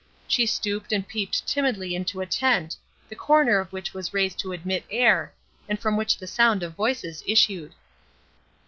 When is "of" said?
3.59-3.71, 6.63-6.73